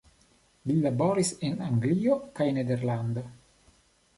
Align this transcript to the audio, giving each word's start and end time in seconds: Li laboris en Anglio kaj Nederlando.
Li 0.69 0.77
laboris 0.85 1.31
en 1.49 1.61
Anglio 1.67 2.17
kaj 2.41 2.49
Nederlando. 2.59 3.29